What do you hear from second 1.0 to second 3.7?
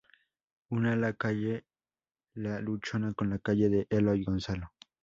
calle de Luchana con la calle